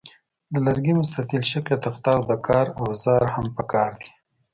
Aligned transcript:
د 0.53 0.55
لرګي 0.65 0.93
مستطیل 0.99 1.43
شکله 1.51 1.77
تخته 1.83 2.11
او 2.17 2.21
د 2.29 2.33
کار 2.47 2.65
اوزار 2.81 3.23
هم 3.35 3.45
پکار 3.57 3.91
دي. 4.01 4.09